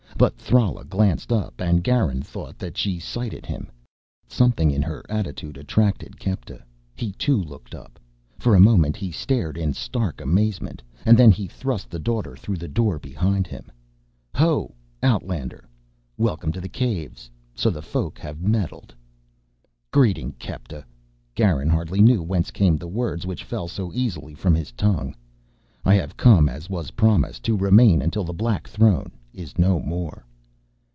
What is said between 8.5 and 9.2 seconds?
a moment he